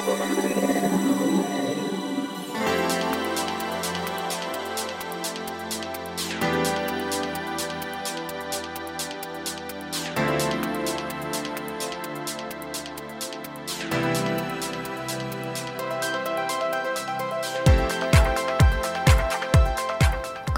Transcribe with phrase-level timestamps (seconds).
[0.00, 0.06] こ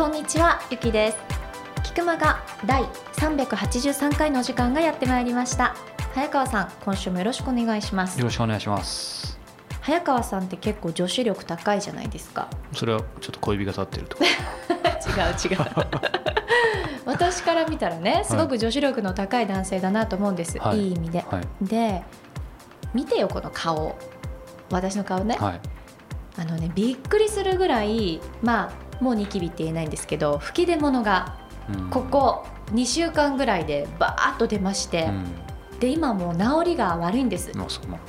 [0.06, 1.18] んにちはゆきです。
[1.82, 2.84] 菊間が第
[3.16, 5.74] 383回の時間がやってまいりました。
[6.14, 8.18] 早川さん今週もよろしくお願いします。
[8.18, 9.31] よろしくお願いします。
[9.82, 12.48] 早川さんって結構女子力高いじゃないですか。
[12.72, 14.16] それはちょっと小指が立ってると。
[14.16, 15.58] か 違う違う。
[17.04, 20.88] 私から見たらねすごく女子力の高い男性だなと思うんです、はい。
[20.88, 21.64] い、い意味で、はい。
[21.64, 22.02] で
[22.94, 23.96] 見てよこの顔。
[24.70, 25.60] 私の顔ね、はい。
[26.38, 28.70] あのねびっくりするぐらいま
[29.00, 31.34] あもうニキビって言えないんですけど吹き出物が
[31.74, 31.90] うん。
[31.90, 35.10] ここ2週間ぐらいでバーッと出まして、
[35.82, 37.50] で今もう治りが悪いんです。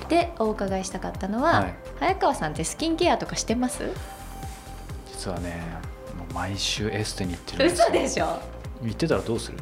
[0.07, 1.75] でお伺いしたかったのは、はい。
[1.99, 3.89] 早川さんってスキンケアとかしてます？
[5.11, 5.59] 実はね
[6.15, 7.85] もう毎週エステに行ってるんですよ。
[7.89, 8.39] 嘘でしょ？
[8.83, 9.57] 行ってたらどうする、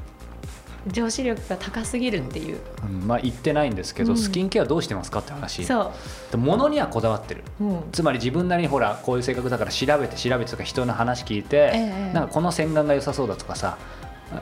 [0.87, 4.17] 女子力が高すぎるっていう、うん、まあ行ってないんですけど、うん。
[4.17, 5.63] スキンケアどうしてますかって話。
[5.63, 5.93] そ
[6.31, 7.45] で物にはこだわってる。
[7.61, 12.13] う、うん、つまり自分なりにほらこういう性格だから調べて調べてとか人の話聞いて、ええ。
[12.13, 13.77] なんかこの洗顔が良さそうだとかさ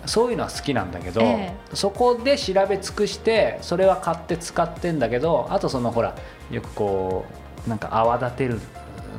[0.06, 6.16] そういうのは好きなんだけど、えそこで調べ尽くしてそれは買って使ってんだけどあとそのほら
[6.52, 7.26] よくこ
[7.66, 8.60] うなんか泡立てる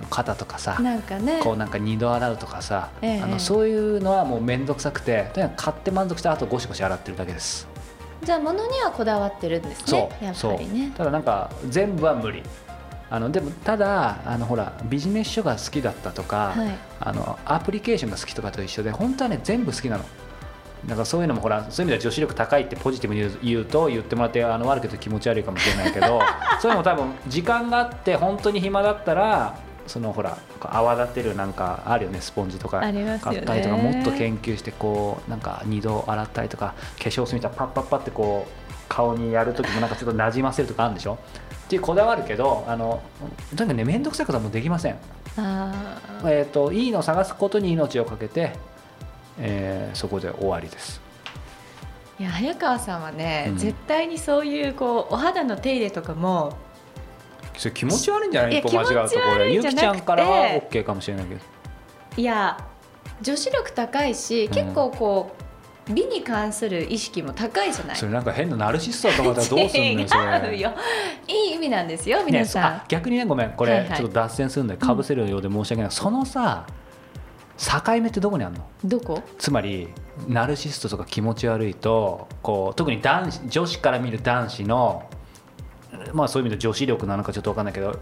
[0.08, 1.40] 肩とかさなんかね。
[1.42, 3.22] こうなんか二度洗うとかさ、ええ。
[3.22, 7.68] あのそういうのはもう面倒くさくてとにかく買って満足した後ゴシゴシ洗ってるだけです。
[8.24, 10.92] じゃあ物にはこだわってるんですそねやっぱりね。
[10.96, 12.42] ただなんか全部は無理。
[13.12, 16.78] あのでもただあのほらビジネス書が好きだったとか、はい。
[17.00, 20.04] あのアプリケーションが好きとかと一緒で本当はね全部好きなの
[20.86, 26.20] だからそういうのもほらそういう意味では女子力高いってポジティブに言うと言ってもらってあの悪くて気持ち悪いかもしれないけど
[26.60, 29.54] そういうのも多分時間があって本当に暇だったら
[29.86, 32.80] そのほら泡立てるなんかあるよねスポンジとか
[33.20, 41.18] 買ったりとかもっと研究してこうなんか二度洗ったりとか化粧水みたいなパッパッパってこう顔にやる時もなんかちょっとなじませるとかあるんでしょ？
[41.66, 43.00] っていうこだわるけどあの
[43.56, 44.96] とにかくね面倒くさいことはもうできません。
[45.36, 46.30] あー。
[46.30, 48.52] えー、といいのを探すことに命をかけて、
[49.38, 51.00] えーそこで終わりです。
[52.18, 53.56] いや早川さんはね、うん。
[53.56, 56.56] 絶対にそういうこうお肌の手入れとかも
[57.56, 58.58] それ気持ち悪いんじゃない？
[58.58, 61.40] 一歩間違うとこ気持ち悪れゆきちゃんからは OK かもしれないけど。
[62.16, 62.58] いや
[63.22, 64.54] 女子力高いし、ん。
[64.54, 65.34] 結構こ
[65.88, 67.96] う美に関する意識も高いじゃない？
[67.96, 70.22] それなんか変なナルシストだと思ったらどうすんのよそれ。
[70.52, 70.72] 違うよ。
[71.26, 73.50] いい意味なんですよ皆ね、さん、あ逆にねごめん。
[73.52, 76.66] これちょっと脱線するんでかぶせるようで申し訳ない、そのさ
[77.60, 78.66] 境目ってどこにあるの？
[78.84, 79.22] どこ？
[79.38, 79.88] つまり
[80.26, 85.08] ナルシストとか気持ち悪いとこう特に男子女子から見る男子の
[86.14, 87.98] まあそういう意味で女子力なのかちょっと分かんないけど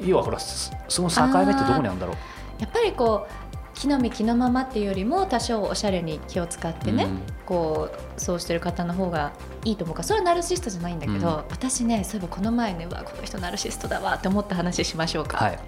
[0.00, 2.16] 要はほらそその境目ってどこにあるんだろう？
[2.60, 7.20] やっぱりこう木の実木のままっていうよりも多少おしゃれに気を使ってね、うん。
[7.46, 9.32] こうそうしてる方の方が
[9.64, 10.02] いいと思うか。
[10.02, 11.34] らそれはナルシストじゃないんだけど、うん。
[11.50, 15.58] 私ねそういえばこの前ねうわこの人ナルシストだわって思った話しましょうか、はい。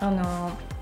[0.00, 0.75] あのー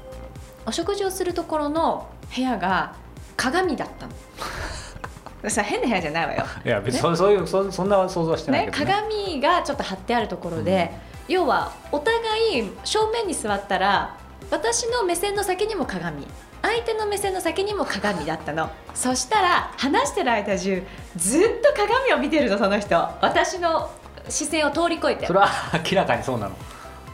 [0.67, 2.95] お食事をするところの部屋が
[3.37, 4.13] 鏡だったの。
[5.51, 8.93] さ変な部屋じゃないわよ、いや別にそ,、そういうそそんな想像はしてないね、けど、ね。
[8.93, 10.91] 鏡がちょっと貼ってあるところで、
[11.29, 14.17] 要はお互い正面に座ったら
[14.51, 16.27] 私の目線の先にも鏡。
[16.63, 18.71] 相手の目線の先にも鏡だったの。
[18.95, 20.83] そしたら話してる間中
[21.17, 22.97] ずっと鏡を見てるのその人。
[23.21, 23.91] 私の
[24.31, 25.27] 視線を通り越えて。
[25.27, 25.49] それは
[25.91, 26.57] 明らかにそうなの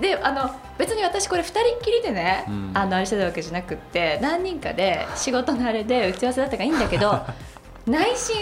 [0.01, 2.71] であの別に私これ2人っきりでね、うん。
[2.75, 7.21] あのあれしてたわけじゃなくって何人かで仕事のあれで打ち合わせだったからいいんだけど
[7.87, 8.37] 内心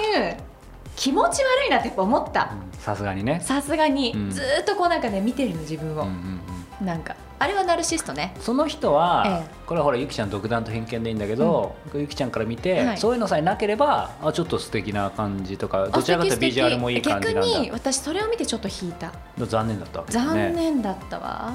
[0.94, 2.50] 気持ち悪いなってやっぱ思った。
[2.52, 2.78] うん。
[2.78, 4.30] さすがにね、さすがに、うん。
[4.30, 6.40] ずーっとこうなんかね見てるの自分を、うんうん
[6.80, 6.86] うん。
[6.86, 8.34] なんかあれはナルシストね。
[8.40, 12.98] その人は、えこれはほらゆきちゃん独断と偏見でいいんだけど、ゆきちゃんから見て、はい。
[12.98, 19.12] そういうのさえなければあちょっと素敵な感じとかどちらかというとビジュアルもいい感じなん逆にだ私それを見てちょっと引いた。
[19.38, 20.00] 残念だった。
[20.00, 21.52] わけだね残念だったわ、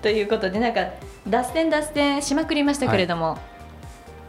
[0.00, 0.86] ということでなんか
[1.28, 3.38] 脱線脱線しまくりましたけれども、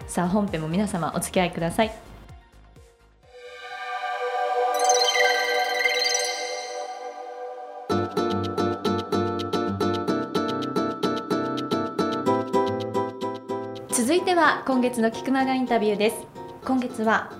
[0.07, 1.91] さあ本編も皆様お付き合いください
[13.95, 16.17] 続いては今月の菊間がインタビューです。
[16.65, 17.31] 今月は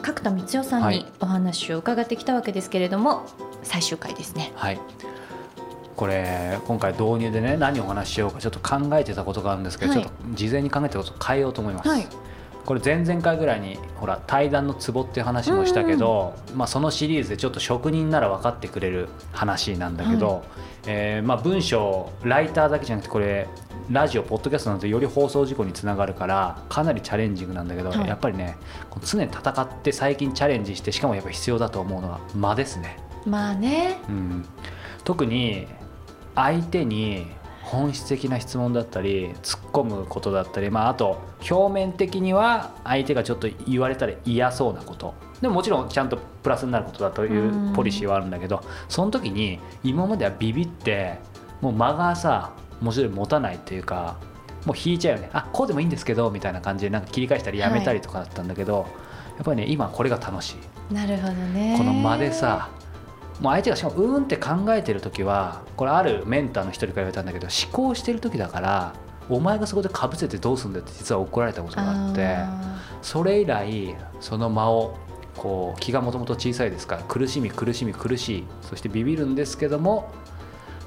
[0.00, 1.06] 角田光代さんにはい。
[1.20, 3.26] お話を伺ってきたわけですけれども、
[3.62, 4.50] 最終回ですね。
[4.54, 4.80] はい。
[5.96, 10.02] これ今回導入でね何をお話ししようかちょっと考えてたことがあるんですけど、はい。
[10.02, 12.06] ちょっと事前に考えてたことを変えようと思います、はい
[12.68, 20.42] これ前々回ぐらいにほら対談のツボっていう話もしたけど、まあ、そのシリーズでちょっと職人なら分かってくれる話なんだけど、は
[20.86, 23.48] えーまあ、文章ライターだけじゃなくてこれ
[23.90, 28.06] ラジオポッドキャストなんてより放送事故につながるからかなりチャレンジングなんだけど、はい。
[28.06, 28.58] やっぱりね
[29.02, 32.98] 常に戦って最近チャレンジしてしかもやっぱ必要だと思うのは間ですね。
[33.24, 33.96] まあね。
[34.10, 34.44] うん、
[35.04, 35.68] 特に
[36.34, 37.28] 相手に
[37.70, 45.14] 本質的な質問だったり突っ込むことだったり、まあ、あと表面的には相手がちょっと言われたら嫌そうなこと。
[45.40, 51.18] でももちろんちゃんとプラスになることだというポリシーはあるんだけどその時に今まではビビって
[51.60, 54.16] もう間がさもちろん持たないというか
[54.64, 55.30] もう引いちゃうよね。
[55.32, 58.86] あこうでもいいんですけどみたいな感じでなんか切り返したりやめたりとかだったんだけど、
[59.36, 60.56] やっぱりね今これが楽し
[60.90, 60.94] い。
[60.94, 61.76] なるほどね。
[61.78, 62.70] この間でさ
[63.40, 68.94] もう相手がしかもうーんって考えてる時はこれあるメンターの一人から言われたんだけど思考してる時だから
[69.28, 74.96] お前がそこでかぶせてどうすんだよって実は怒られたことがあってあそれ以来その間を
[75.36, 80.10] こう気がもともと小さいですから苦しみ苦しみ苦しいそしてビビるんですけども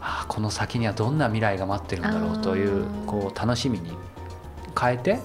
[0.02, 3.92] ああこの先にはどんな未来が待ってるんだろうというこう楽しみに
[4.80, 5.20] 変えて、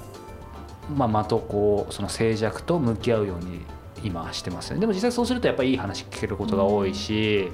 [0.94, 3.62] まあ、間とこうその静寂と向き合うように
[4.02, 4.81] 今はしてますね。
[4.81, 7.48] でも実際そうするとやっぱりいい話聞けることが多いし、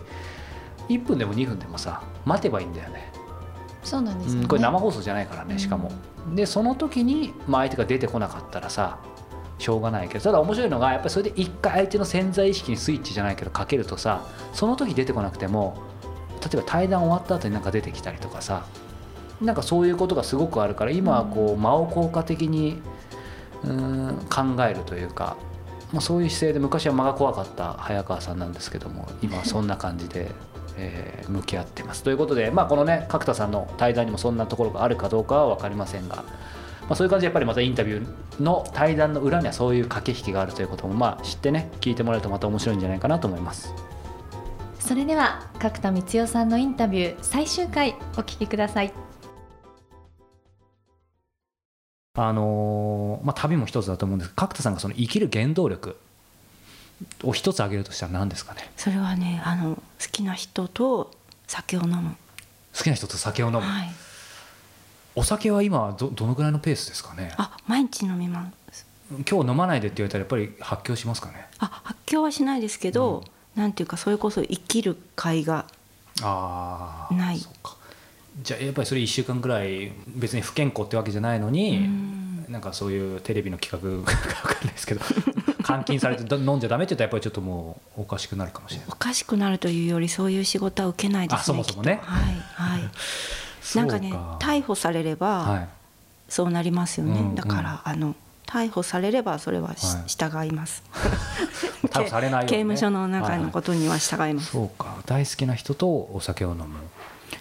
[0.88, 3.12] 1分でも2分でもさ待てばいいんだよね。
[3.82, 4.40] ーそうなんですよね。
[4.42, 5.90] うんこれ生放送じゃないからねしかも、
[6.32, 8.98] うでその時に、まあ、相手が出てこなかったらさ
[9.58, 15.82] しょうがないけどただ面白いのがやっぱりそれで一回相手の潜在意識にスイッチじゃないけどかけるとさその時出てこなくても
[16.40, 18.66] 例えば対談終わった後になんか出てきたりとかさ
[19.40, 22.80] なんかそういうことがすごくあるから今はこう間を効果的に
[23.64, 25.36] うーん考えるというか、
[25.92, 30.30] まあ、そういう姿勢で昔は間が怖かった早川さんなんですけども今はそんな感じで。
[30.76, 36.24] えー向き合ってますということで、まあ、このね角田さんの対談にもそんなところがあるかどうかは分かりませんが、ま
[36.90, 43.74] あ、そういう感じでやっぱりまたインタビューの対談の裏にはそういう駆け引きがあるということもまあ知ってね聞いてもらえるとまた面白いんじゃないかなと思います。
[44.78, 48.92] それでは角田光代さんのインタビュー最終回お聞きください
[52.14, 54.32] あのーまあ、旅も一つだと思うんです。
[54.36, 55.96] 角田さんがその生きる原動力
[57.22, 58.70] を一つ挙げるとしたら何ですかね？
[58.76, 59.82] それはねあの好
[60.12, 61.10] きな人と
[61.46, 62.14] 酒を飲む、
[62.76, 63.90] 好きな人と酒を飲む、はい、
[65.14, 67.32] お酒は今はどどのぐらいのペースですかね？
[67.38, 68.86] あ毎日飲みます。
[69.10, 71.46] 今日飲まないでって言われたらやっぱり発狂しますかね？
[71.60, 73.24] あ発狂はしないですけど、
[73.56, 75.64] なんていうかそれこそ生きる会が
[76.20, 77.38] ああない。
[77.38, 77.78] そうか
[78.40, 82.22] じゃあやっぱりそれ1週間ぐらい別に不健康ってわけじゃないのに、うん。
[82.48, 85.00] なんかそういうテレビの企画が分かんないですけど
[85.66, 88.86] 監禁されてど飲んじゃダメって言ったらやっぱりちょっともうおかしくなるかもしれない。
[88.90, 92.00] おかしくなるというよりそういう仕事は受けないですねあそもそもね。
[92.02, 92.90] はいはい。
[93.76, 95.68] なんかね逮捕されれば、はい。
[96.28, 98.14] そうなりますよね、うんだから、あの
[98.46, 100.04] 逮捕されればそれはし、はい。
[100.06, 100.82] 従います。
[101.88, 102.50] 逮捕されないね。
[102.50, 103.52] 刑務所の中のはい。
[103.52, 104.96] ことには従います、そうか。
[105.06, 106.66] 大好きな人とお酒を飲む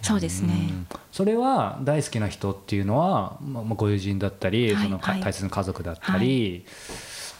[0.02, 0.86] そうですね、うん。
[1.12, 5.20] それは大好きな人っていうのは、まあ、まあご友人だったり、はいそのかはい。
[5.20, 6.66] 大切な家族だったり、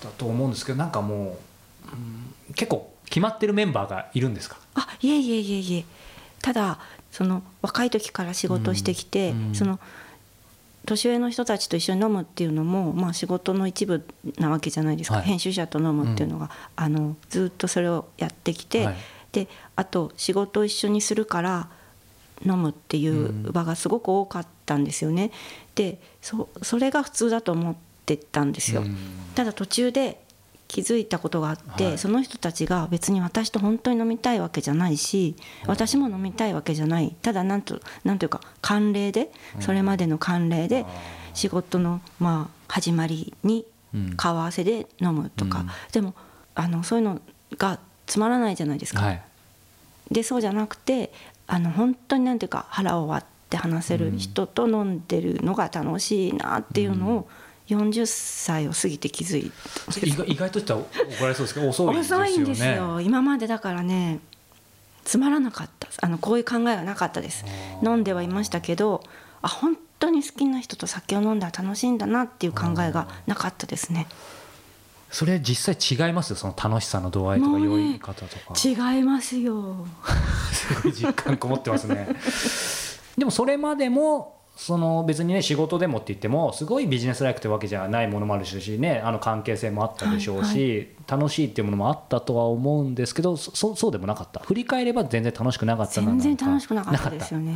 [0.02, 1.34] だと思うんですけどなんかもう、うん
[2.54, 4.58] 結構決まってるメンバーがいるんですか？
[4.74, 5.84] あいえいえいえいえ。
[6.40, 6.78] ただ
[7.10, 9.54] その若い時から仕事をしてきて、うんうん。
[9.54, 9.78] その
[10.84, 14.04] 年上の人たちと一緒に飲むっていうのも、まあ、仕事の一部
[14.38, 15.24] なわけじゃないですか、はい。
[15.24, 18.96] 編集者と飲むっていうのが、あのずっとそれをやってきて、はい。
[19.32, 21.68] であと仕事を一緒にするから
[22.44, 25.30] 飲むっていう場がすごく多かったんですよね。
[25.74, 27.74] でそそれが普通だと思っ
[28.06, 28.82] てたんですよ。
[28.82, 28.96] うん。
[29.34, 30.22] ただ途中で
[30.68, 31.98] 気づいたことがあって、はい。
[31.98, 37.14] その人たちが別に私と本当に飲みたいわけじゃないし私も飲みたいわけじゃない。
[37.22, 39.30] ただなんとなんというか慣例で
[39.60, 40.86] それまでの慣例で
[41.34, 44.16] 仕事のまあ始まりにうん。
[44.16, 45.68] 顔合わせで飲むとか、うん。
[45.92, 46.14] でも
[46.54, 47.20] あのそういうの
[47.58, 49.02] がつまらないじゃないですか。
[49.02, 49.22] はい。
[50.10, 51.12] でそうじゃなくて
[51.52, 57.28] あの本当になんていうか腹を割って話せる人と飲んでるのが楽しいなっていうのを
[57.68, 59.52] 40歳を過ぎて気づい
[60.16, 60.86] た意外としたら怒
[61.20, 62.24] られそうですけど遅いですよね。
[62.24, 63.00] 遅いんですよ。
[63.02, 64.20] 今までだからね
[65.04, 65.88] つまらなかった。
[66.00, 67.44] あのこういう考えがなかったです。
[67.82, 69.02] 飲んではいましたけど
[69.42, 74.06] あ本当に好きな人と酒を飲んだら楽しいんだなっていう考えがなかったですね
[75.12, 76.36] それ実際違いますよ？
[76.36, 78.54] その楽しさの度合いとかもうね酔い方とか。
[78.56, 79.54] す違いますよ。
[80.82, 82.08] ごい実感こもってますね。
[83.18, 94.40] でもそれまでもその別にね仕事でもって言ってもすごいビジネスライクってわけじゃないものもあるしねあの関係性もあったでしょうし、楽しいっていうものもあったとは思うんですけどそそうでもなかった。
[94.40, 97.54] 振り返れば全然楽しくなかったな全然楽しくなかったですよね。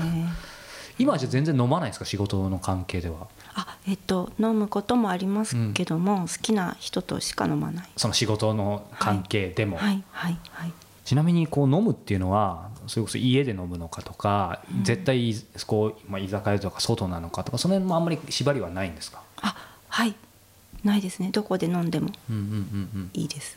[0.99, 2.05] 今はじゃあ全然飲まないんですか？
[2.05, 7.89] 仕事の関係ではあえっと飲むこともありますけども、好きな人としか飲まない。
[7.97, 10.73] その仕事の関係でも、はいはいはい。
[11.05, 15.35] ちなみにこう飲むっていうのはそれこそ家で飲むのかとか、絶対
[15.67, 19.23] こう、まあ、居酒屋とか外なのかとかその辺もあんまり縛りはないんですか？
[19.41, 19.57] あ
[19.89, 20.15] はい。
[20.85, 21.31] ないですね。
[21.33, 23.11] どこで飲んでもうんうんうんうん。
[23.15, 23.57] いいです。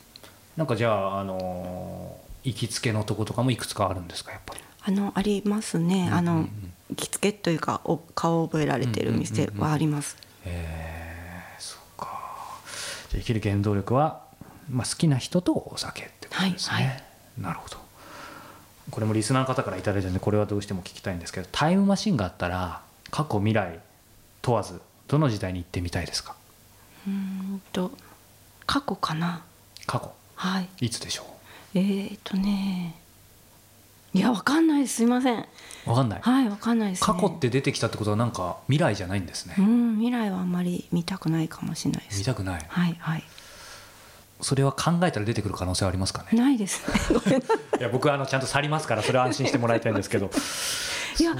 [0.55, 4.61] なんかじゃあ、あのー行きつけのとことかもいくつかあるんですかやっぱり？
[4.89, 6.43] あのありますね、あのうんうん。
[6.43, 12.07] うん着付けというかお顔を覚えられてる店はあります、えー、そうか。
[13.11, 14.23] じゃあ生きる原動力は、
[14.71, 17.03] まあ、好きな人とお酒ってことですね、はいはい。
[17.37, 17.77] なるほど。
[18.89, 22.81] これもリスナーの方から頂いたのでこれはどうしても聞きたいんですけどタイムマシンがあったら
[23.11, 23.79] 過去未来
[24.41, 26.35] 問わずどの時代に行ってみたいですか？
[27.07, 27.91] うーんと
[28.65, 29.43] 過去かな。
[29.85, 30.11] 過去。
[30.33, 30.69] はい。
[30.87, 31.25] いつでしょ
[31.75, 32.98] えーとね
[34.13, 34.95] いやわかんないです。
[34.95, 35.39] すいません。
[35.39, 36.19] うわかんない？
[36.21, 42.19] はいわかんないです、ね、過去って出てきたってことはなんか未来じゃないんですね、うん未来はあんまり見たくないかもしれないです。
[42.19, 42.65] 見たくない。
[42.67, 43.23] はいはい。
[44.41, 46.37] それは考えたら出てくる可能性はありますかね？
[46.39, 46.81] ないです
[47.29, 47.41] ね。
[47.79, 47.81] い。
[47.83, 50.25] や僕はあのちゃんと去りますからそれは安心してもらいたいんですけど。
[50.25, 50.29] い
[51.21, 51.35] いや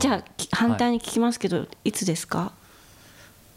[0.00, 2.52] じゃあき反対に聞きますけど、い、つですか？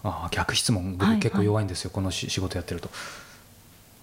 [0.04, 2.90] ああ逆質問はいはい僕結構弱いんですよ、このし仕事やってると。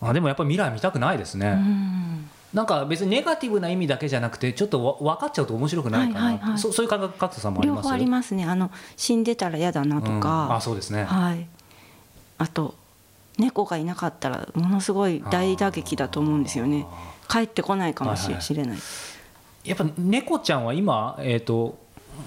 [0.01, 6.59] あでもやっぱり未来見たくないですね、うんなんか別にネガティブな意味だけじゃなくてちょっとわ分かっちゃうと面白くないかな、はいはいはい。
[6.59, 7.83] そそういう感覚角田さんもあります？
[7.83, 8.45] 両方ありますね。
[8.45, 10.21] あの死んでたら嫌だなとうん。
[10.21, 11.47] か、あそうですね、はい。
[12.39, 12.77] あと
[13.39, 16.87] 猫がいなかったらものすごい大打撃だと思うんですよね。
[17.29, 18.33] 帰ってこないかもしはい。
[18.35, 18.79] はいしれない。
[19.65, 21.77] やっぱ猫ちゃんは今、えー、と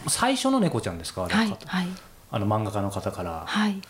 [0.08, 1.24] 最初の猫ちゃんですか？
[1.24, 1.44] あれ、は。
[1.46, 1.88] いはい。
[2.32, 3.44] あの漫画家の方から。
[3.48, 3.82] はい。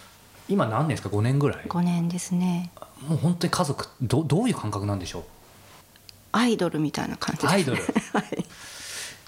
[0.50, 1.64] 今何年ですか？5年ぐらい。
[1.68, 2.72] 5年ですね。
[3.08, 5.24] もう本当に家族どどういう感覚なんでしょう？
[6.38, 7.82] アイドルみたいな感じです、ね、アイドル。
[8.14, 8.46] はい。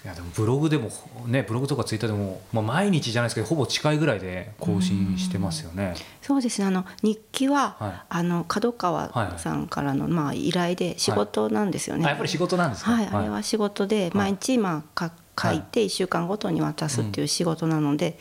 [0.01, 0.89] いやでもブログでも
[1.27, 5.93] ねブログとかツイッターでも、まあ、毎日じゃないですけどほぼ近いぐらいで更新してますよね。
[6.21, 6.67] そうですね。
[6.67, 8.01] あの日記は、はい。
[8.07, 12.91] あの角川さんからの、まあ、依頼で仕事なんですよね、あやっぱり仕事なんですか？
[12.91, 18.17] はい、あれは仕事で毎日まあか書いて1週間ごとに渡すっていう仕事なので、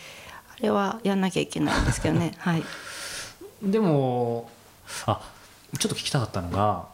[0.59, 2.35] あれはやんなきゃいけないんですけどね。
[2.43, 2.65] はい。
[3.63, 4.51] でも
[5.07, 5.21] あ
[5.79, 6.87] ちょっと聞きたかったのが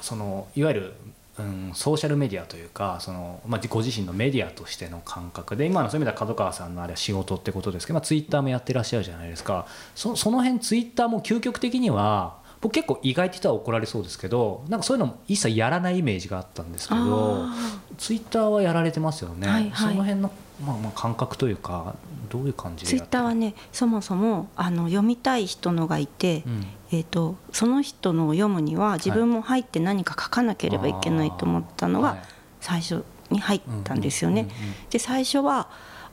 [0.00, 0.94] そのいわゆる、
[1.38, 9.66] うん、ソーシャルメディアというかその、まあ、ご自身のメディアとしての感覚で今のそういう意味では角川さんのあれは仕事ってことですけど、まあ、ツイッターもやってらっしゃるじゃないですか。
[9.94, 17.54] そその辺ツイッターも究極的には僕結構意外って言ったら怒られそうですけどなんかそういうのも一切やらないイメージがあったんですけどあ
[17.98, 19.92] ツイッターはやられてますよね、はいはい。
[19.92, 20.30] その辺の、
[20.64, 21.96] まあ、まあ感覚というか
[22.28, 32.14] どういう感じでツイッターはねそもそもあの読みたい人のがいて、うんえー、とその人のを読むには自分も入って何か書かなければいけないと思ったのはい。
[32.16, 32.22] が
[32.60, 34.48] 最初に入ったんですよね。
[34.90, 35.68] で最初は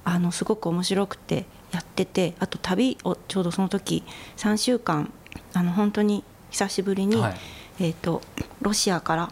[0.06, 4.04] あのすごく面白くてやっててあと旅をちょうどその時
[4.38, 5.12] 3週間
[5.54, 7.36] あの本当に久しぶりに、はい。
[7.82, 8.22] えー、と
[8.62, 9.32] ロシアから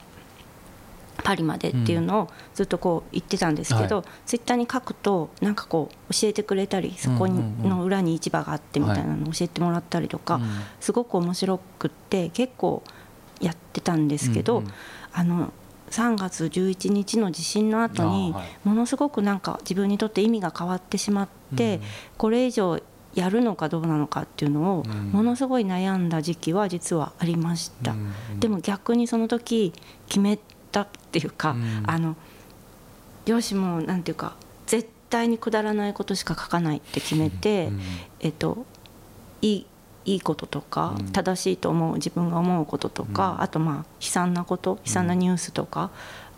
[1.27, 10.47] パリまでっていうのをずっとこう言ってたんですけど、はツイッターに書くとなんかこう教えてくれたりそこの裏に市場があってみたいなのを教えてもらったりとか、うん
[10.79, 12.81] すごく面白くって結構
[13.41, 14.71] やってたんですけど、うんうん。
[15.11, 15.53] あの
[15.89, 21.81] 3月11日の地震の後にものすごくなんか自分にとって意味が変わってしまって、うん。
[22.17, 22.79] これ以上
[23.15, 25.11] やるのかどうなのかっていうのをうん。
[25.11, 27.91] ものすごい悩んだ時期は実はありました。
[27.91, 28.39] うんうん。
[28.39, 29.73] でも逆にその時
[30.07, 30.37] 決め
[30.77, 31.83] たっていうか、うん。
[31.87, 32.15] あの
[33.25, 34.35] よしもうなんていうか
[34.67, 37.81] 絶対にくだらないことしか書かないって決めて、うん。
[38.19, 38.65] えっと
[39.41, 39.65] いい
[40.05, 41.11] いいこととか、うん。
[41.11, 43.41] 正しいと思う自分が思うこととか、うん。
[43.41, 45.89] あとまあ悲惨なこと悲惨なニュースとか、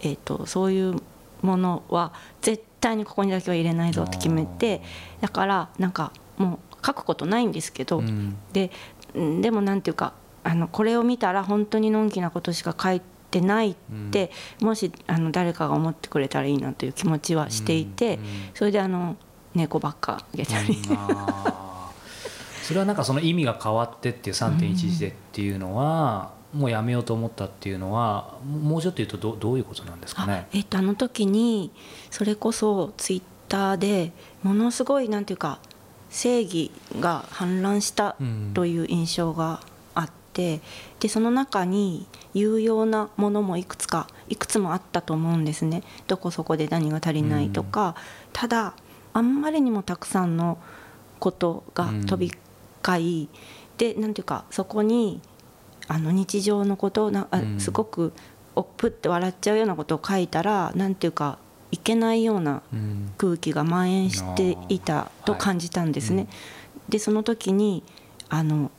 [0.02, 0.96] えっとそういう
[1.42, 4.82] ものは絶対にここにだけは入れないぞって決めて
[5.22, 8.36] だからなんかもう書くことないんですけど、うん。
[8.54, 8.72] で
[9.14, 13.76] うんでもなんていうかあのこれを見たら本当にのんきなことしか書いてないっ
[14.12, 14.32] て、
[14.62, 19.16] もしあの誰かが思ってくれたらいいなという気持ちはしていて、うんうんそれであの
[19.56, 20.78] 猫ばっかあげたり、
[22.64, 30.48] それはなんかその意味が変わってっていう3.11でっていうのは、もうやめようと思ったっていうのはもうちょっと言うとどどういうことなんですかあね。
[30.54, 31.72] えっとあの時に
[32.10, 34.12] それこそツイッターで
[34.44, 35.60] ものすごいなんていうか
[36.10, 38.52] 正義が氾濫したうん。
[38.54, 39.62] という印象が
[40.40, 40.62] て
[41.02, 45.84] でその中に有用なものもいくつかいくつもあったと思うんですね。
[46.08, 47.96] どこそこで何が足りないとか、
[48.32, 48.74] ただ
[49.14, 50.58] あんまりにもたくさんの
[51.20, 52.32] ことが飛び
[52.88, 53.30] 交い、
[53.78, 55.22] でなんていうかそこに
[55.88, 57.60] あの日常のことをなあうん。
[57.60, 58.14] すごく
[58.56, 61.40] おっぷって笑っちゃうようなことを書いたらなんていうか
[61.72, 63.12] いけないようなうん。
[63.18, 66.28] 空気が蔓延していたと感じたんですね。
[66.88, 67.84] でその時に
[68.30, 68.72] あの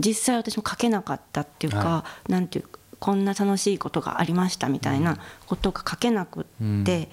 [0.00, 6.84] 実際私も書けなかったっていうか、はなんていうかこんな楽しいことがありましたみたいなことが書けなくって、うん。
[6.84, 7.08] で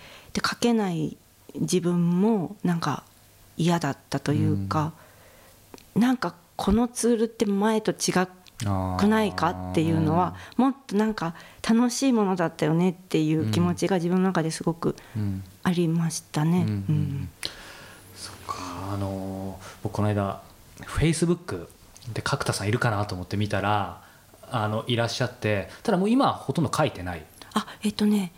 [0.46, 1.18] 書けない
[1.56, 3.04] 自分もなんか
[3.56, 4.94] 嫌だったというか、
[5.96, 8.28] なんかこのツールって前と違
[8.98, 11.36] くないかっていうのはもっとなんか
[11.68, 15.44] 楽しいものだったよねっていう気持ちが自分の中ですごくうん。
[15.64, 16.60] ありましたね。
[16.60, 17.30] うんうん
[18.16, 18.56] そっか
[18.94, 20.42] あの僕この間
[20.86, 21.70] フェイスブック
[22.14, 24.02] で角田さんいるかなと思って見たら
[24.50, 27.26] あのいらっしゃってただもう今はほとんど書いてない。
[27.54, 28.32] あえっとね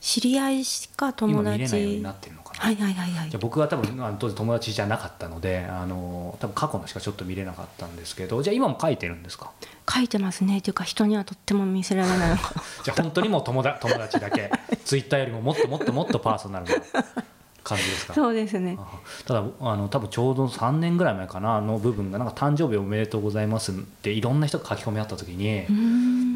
[0.00, 3.30] 知り合いしか友今見れないように達なってるのかな、はいはいはいはい。
[3.30, 9.52] じゃあ僕は多分あの当時友達じゃなかったのであの多分過去のしかちょっと見れなかったんですけどじゃあ今も書いてるんですか？
[9.88, 10.58] 書いてますね。
[10.58, 12.52] っていうか人にはとっても見せられないのか。
[12.82, 14.50] じゃあ本当にもう友達友達だけ。
[14.84, 16.72] ツイッターよりももっともっともっとパーソナルな
[17.64, 18.14] 感じですか？
[18.14, 18.76] そうですね。
[18.78, 18.86] あ
[19.26, 25.66] ただあの多分ちょうど3年ぐらい前かなの部分がなんか誕生日おめでとうございますっていろんな人が書き込みあった時に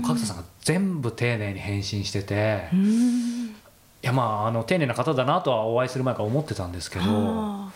[0.03, 3.55] 角田さんが全部丁寧に返信してていん。
[4.03, 7.69] やまああの丁寧な方だなとはお会いする前から思ってたんですけどあ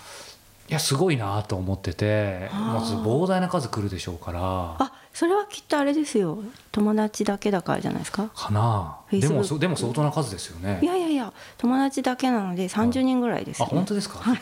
[0.70, 4.40] いやすごいなと思っててまず膨大な数来るでしょうから。
[4.78, 6.44] あそれはきっとあれですよ。
[6.70, 8.28] 友達だけだからじゃないですか。
[8.28, 8.96] かな。
[9.10, 10.78] でもそでも相当な数ですよね。
[10.80, 13.66] いやいやいや友達だけなので30人ぐらいですね。
[13.68, 14.36] 本当ですか、はい。
[14.36, 14.40] い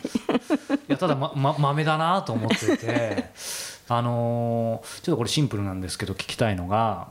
[0.88, 3.30] やただまま豆だなと思ってて
[3.88, 7.08] あのーちょっとこれシンプルなんですけど聞きたいのが、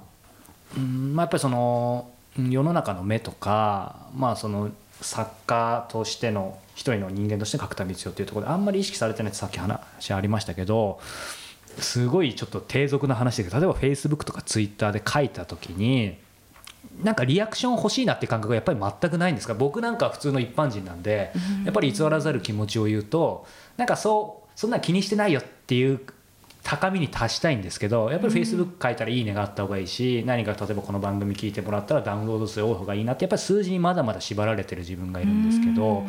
[0.77, 2.07] うんまあ、やっぱりその
[2.37, 4.69] うん世の中の目とか、まあ、その
[5.01, 10.99] 作家としての一人の人間として角田光代っていうところであんまり意識されてないってさっき話ありましたけど
[11.79, 16.17] すごいちょっと低俗な話で例えばフェイスブックとかツイッターで書いた時に
[17.03, 19.53] なんかリアクション欲しいなって感覚がやっぱり全くないんですか？
[19.53, 21.31] 僕なんか普通の一般人なんで
[21.65, 25.99] やっぱり偽らざる気持ちを言うとなんかそうそんな気にしてないよっていう
[26.69, 36.05] 高みに達したいんですけどやっぱりフェイスブック書いたらいいねがあった方がいいし何か例えばこの番組聞いてもらったらダウンロード数多い方がいいなってやっぱり数字にまだまだ縛られてる自分がいるんですけど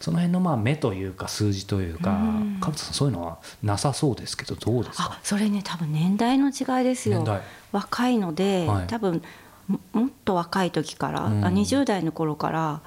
[0.00, 2.58] その辺のまあ目というか数字というかうん。
[2.60, 5.04] 角田さんそういうのはなさそうですけどどうですか？
[5.12, 7.16] あそれね多分年代の違いですよ。
[7.20, 7.40] 年代。
[7.72, 8.86] 若いので、はい。
[8.86, 9.22] 多分
[9.68, 11.44] ももっと若い時から、うん。
[11.44, 12.80] あ20代の頃から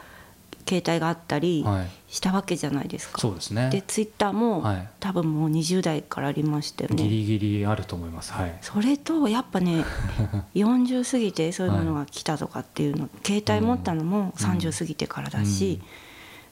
[0.68, 1.88] 携帯があったりはい。
[2.10, 3.70] したわけじゃないですか、そうですね。
[3.70, 4.90] でツイッターも、はい。
[5.00, 7.04] 多分もう20代からありましたよね。
[7.04, 8.32] ギリギリあると思います。
[8.32, 8.58] はい。
[8.62, 9.84] それとやっぱね
[10.56, 15.82] 40過ぎてそういうものが来たとかっていうの、携帯持ったのも30過ぎてからだし、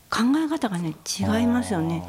[0.10, 2.04] 考え方がね違いますよね。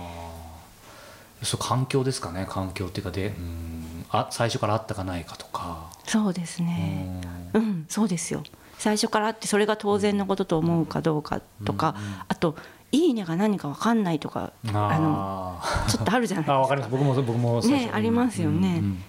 [1.42, 2.46] そう環境ですかね。
[2.48, 4.06] 環境っていうかでうん。
[4.10, 5.90] あ最初からあったかないかとか。
[6.04, 7.20] そうですね。
[7.52, 7.62] うん。
[7.62, 8.42] うん、そうですよ
[8.78, 12.56] 最初からあってそれが当然のことと思うかどうかとか、うんうんあと
[12.92, 16.58] 「いいね」が何か分かんないとかあのあちょっとあるじゃないですか。
[16.60, 16.90] わかります。
[16.90, 18.68] 僕も僕もねありますよね。
[18.68, 19.04] うんうん。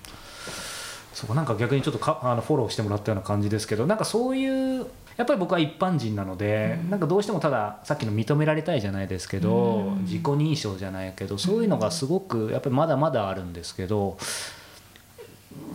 [1.13, 4.85] そうなんか逆にちょっとかあのフォローしてもらったような感じですけどなんかそういう
[5.17, 10.03] やっぱり僕は一般人なので、なんかどうしてもたださっきの認められたいじゃないですけど、うん。
[10.03, 14.17] 自己認証じゃないけどそういうのがすごくやっぱりまだまだあるんですけど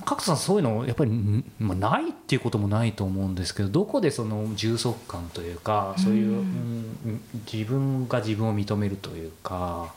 [0.05, 9.93] 角田さんそういうのやっぱり、んまあ、ないっていうこともないと思うんですけどどこでその充足感というかそういう、うんうん自分が自分を認めるというか。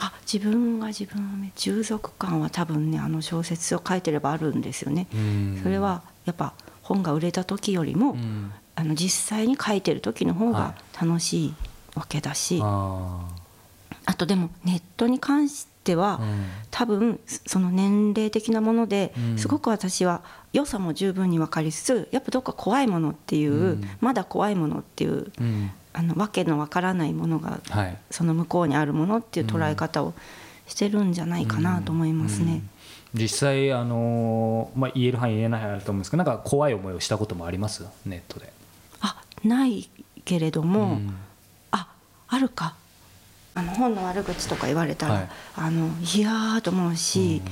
[0.00, 5.08] あ自分が自分をね従属感は多分ねあの小説を書いてればあるんですよね。
[5.12, 5.60] うん。
[5.62, 8.52] それはやっぱ本が売れた時よりも、うん。
[8.76, 11.54] あの実際に書いてる時の方がは楽しい
[11.96, 13.28] わけだし、あ
[14.04, 16.44] あとでもネットに関しては、ーうん。
[16.70, 19.38] 多分その年齢的なものでうん。
[19.38, 20.22] すごく私は
[20.52, 23.84] 良さも十分に分かりつつやっぱどっか怖いものっていう、うん。
[24.00, 25.70] まだ怖いものっていううん。
[25.92, 27.96] あのわけのわからないものがはい。
[28.10, 30.14] その向こうにあるものっていう捉え方を
[30.66, 32.52] してるんじゃないかなと思いますね。
[32.54, 33.20] うん。
[33.20, 37.84] 実際あのーまあ、言える範囲言えない範囲あると思うんですけどなんか怖い思いをしたこともあります？
[38.04, 38.52] ネットで。
[39.00, 39.88] あない
[40.26, 41.14] けれども、うん。
[41.70, 41.88] あ
[42.28, 42.74] あるか
[43.58, 45.28] あの本の悪口とか言われたら、はい。
[45.56, 47.42] あのいやーと思うし、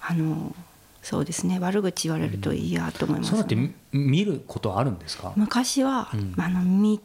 [0.00, 0.54] あの
[1.02, 5.32] そうですね悪口言われるといいやと思います、そうやってみ見ることあるんですか？
[5.36, 6.34] 昔は、うん。
[6.36, 7.00] あの見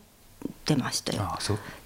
[0.66, 1.38] てましたよ。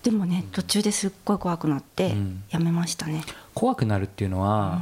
[0.03, 2.43] でもね途中ですっごい怖くなってうん。
[2.49, 3.23] やめましたね、
[3.53, 4.81] 怖くなるっていうのは、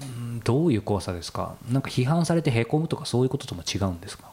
[0.00, 0.08] うん。
[0.24, 1.56] うんどういう怖さですか？
[1.70, 4.24] なんか批判されてへこむとかそういうこととも違うんですか？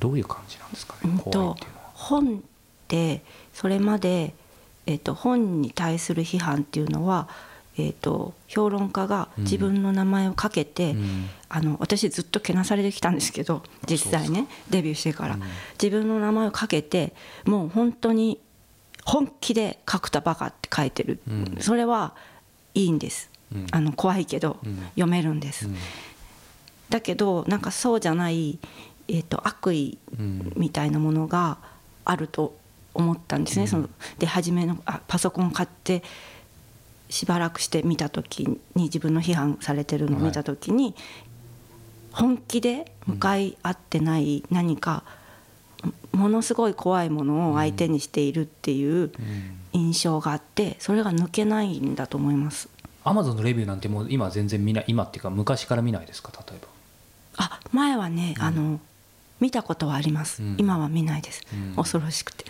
[0.00, 1.90] どういう感じなんですかね、うん怖いっとていうのは。
[1.94, 2.40] 本っ
[2.88, 3.22] て
[3.54, 4.34] それまで、
[4.86, 7.28] えっと本に対する批判っていうのは、
[7.78, 11.28] えっと評論家が自分の名前をかけて、うん。
[11.48, 15.42] あの私ずっとけなされてきたんですけど実際ねデビューしてから、うん。
[15.80, 17.12] 自分の名前をかけて
[17.44, 18.40] もう本当に
[19.04, 21.56] 本気で「角田バカ」って書いてる、うん。
[21.60, 22.14] それは
[22.74, 23.66] いいんです、うん。
[23.70, 24.76] あの怖いけど、うん。
[24.94, 25.76] 読めるんです、うん。
[26.90, 28.58] だけどなんかそうじゃない、
[29.06, 30.52] えー、と悪意うん。
[30.56, 31.58] みたいなものが
[32.04, 32.56] あると
[32.96, 33.68] 思ったんですね、うん。
[33.68, 36.02] そので初めのあパソコン買って
[37.08, 40.94] しばらくして見た時に自分の批判されてるのを見た時に、
[42.12, 45.04] 本気で向かい合ってない何か、
[46.12, 49.12] ものすごい怖いものを相手にしているっていううん。
[49.72, 52.70] 印象があってそれが抜けないんだと思います。
[53.04, 56.32] アマゾンのレビューなんてもう今全然見ない今っていうか昔から見ないですか？
[56.48, 56.68] 例えば。
[57.36, 58.80] あ前はね、あの
[59.40, 60.56] 見たことはあります、うん。
[60.58, 61.76] 今は見ないです、うん。
[61.76, 62.44] 恐ろしくて。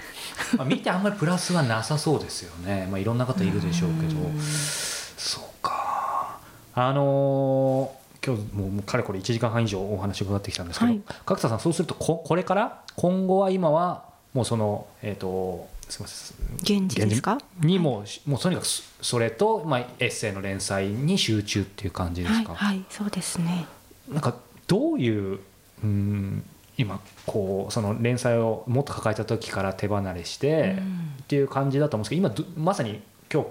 [0.56, 2.86] まあ見てあんまりプラスはなさそうですよね。
[2.90, 4.20] まあいろんな方いるでしょうけど。
[4.20, 4.40] うん。
[4.40, 6.38] そうか。
[6.74, 11.00] あのー今日もうかれこれ1時間半以上お話伺ってきたんですけど、はい。
[11.24, 16.34] 角田さんそうするとここれから今後は今はもうそのえっ、とすみませ
[16.74, 16.86] ん。
[16.86, 17.38] 現実ですか？
[17.60, 23.66] にもう,、もうとにかくそそれと、まあ、エッセイの連載に集中っていう感じですか、はいはいそうですね。
[24.08, 24.34] なんか
[24.66, 25.38] どういう
[25.84, 26.44] うん
[26.78, 31.12] 今こうその連載をもっと抱えた時から手離れしてうん。
[31.22, 33.00] っていう感じだと思うんですけど今どまさに
[33.32, 33.48] 今日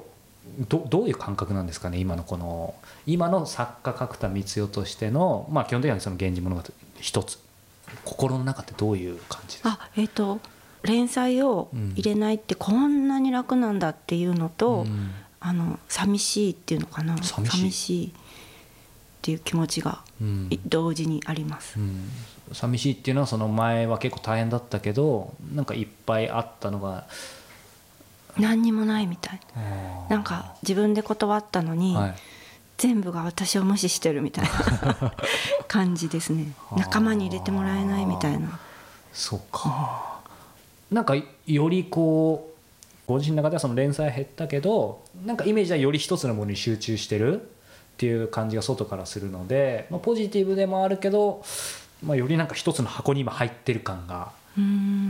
[0.69, 6.63] どどういう感覚なんですかね今のこの今の作家角田光代としての、まあ、基本的にはその「源氏物語」
[7.01, 7.39] 一つ。
[8.03, 9.77] 心の中ってどういう感じですか？
[9.81, 10.39] あえっ、と
[10.83, 15.11] 連載を入れないってこんなに楽なんだっていうのと、うん。
[15.39, 17.15] あの寂しいっていうのかな。
[17.21, 18.03] 寂しい。
[18.05, 18.11] いっ
[19.21, 20.47] ていう気持ちがうん。
[20.49, 22.09] い同時にあります、うん
[22.51, 27.05] 寂しいっていうのはその前は結構大変だったけどなんかいっぱいあったのが
[28.37, 29.39] 何にもないみたい。
[30.09, 32.15] なんか自分で断ったのに、はい。
[32.77, 35.13] 全部が私を無視してるみたいな
[35.67, 36.51] 感じですね。
[36.75, 38.59] 仲間に入れてもらえないみたいな。
[39.13, 40.19] そうか、
[40.91, 41.15] なんか
[41.47, 42.55] よりこう
[43.07, 47.45] ご自身の中ではその連載減ったけどなんかイメージはより一つのものに集中してるっ
[47.97, 51.45] ていう感じが外からするので、まあ、ポジティブでもあるけど、
[52.05, 54.31] まあ、よりなんか一つの箱に今入ってる感が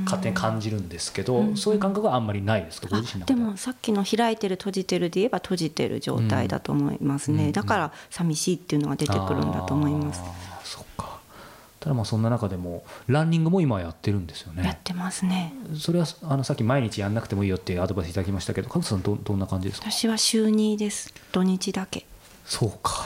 [0.06, 1.58] 勝手に感じるんですけど、うん。
[1.58, 2.88] そういう感覚はあんまりないですか？
[2.90, 3.36] ごあ自身で。
[3.36, 10.22] もさっきの開いてる閉じてるで言えば閉じてる状態だと思いますね、うんだから寂しいっていうのが出てくるんだと思います、
[10.64, 11.20] そっか。
[11.80, 14.64] ただまあそんな中でもランニングも今やってるんですよね。
[14.64, 15.54] やってますね。
[15.78, 19.92] それはあのさっき毎日やんなくてもいいよっていうアドバイスいただきましたけど角田さんどどんな感じですか？
[19.92, 21.14] 私は週2です。
[21.32, 22.08] 土日だけ。
[22.46, 23.06] そうか。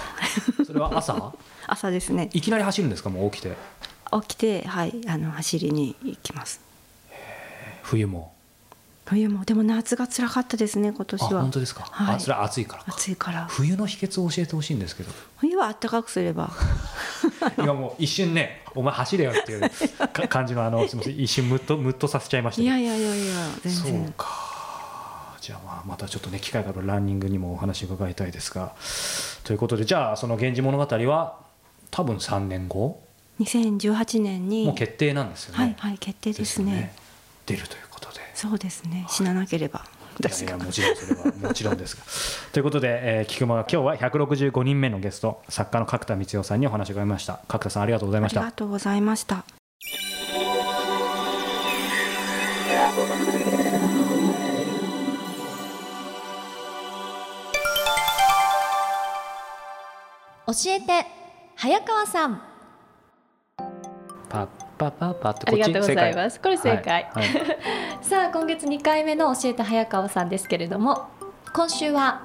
[0.65, 1.33] それは朝？
[1.71, 2.29] 朝ですね。
[2.33, 3.09] いきなり走るんですか？
[3.09, 3.55] もう起きて。
[4.11, 6.59] 起きてはいあの走りに行きます。
[7.83, 8.33] 冬も。
[9.05, 9.43] 冬も。
[9.43, 11.41] でも夏が辛かったですね今あ年は。
[11.41, 12.15] 本当ですか、はい。
[12.15, 12.91] あそれは暑いからか。
[12.93, 13.45] 暑いから。
[13.49, 15.11] 冬の秘訣を教えてほしいんですけど。
[15.37, 16.51] 冬は暖かくすれば。
[17.57, 19.61] 今もう一瞬ねお前走れよっていう
[20.09, 22.75] か感じのあのすみません一瞬ムッとムッとさせちゃいましたけど。
[22.75, 24.27] いやいやいやいや全そう然か。
[25.41, 28.73] じゃあまあまたちょっとね機会があるランニングにもお話伺いたいですが。
[29.43, 31.37] ということでじゃあその「源氏物語」は
[31.91, 33.01] 多分3年後
[33.39, 34.65] ？2018年に。
[34.65, 35.57] もう決定なんですよね。
[35.57, 36.81] はいはい決定ですね。
[36.81, 36.87] よ
[37.45, 38.19] 出るということで。
[38.35, 39.05] そうですね。
[39.09, 39.85] 死ななければ。
[40.19, 42.03] いやもちろんそれはもちろんですが。
[42.51, 47.39] ということで、えー、菊間が今日は165人目のゲスト作家の角田光代さんにお話を伺いました。
[47.47, 48.41] 角田さんありがとうございありました。
[48.41, 49.45] がとうございました。
[60.47, 61.18] 教えて
[61.61, 62.41] 早川さん。
[64.29, 66.39] パッパッパッパってありがとうございます。
[66.39, 67.11] これ正解。
[67.13, 67.27] はい。
[67.27, 67.57] はい。
[68.01, 71.09] さあ今月2回目の教えて早川さんですけれども
[71.51, 72.21] 今週は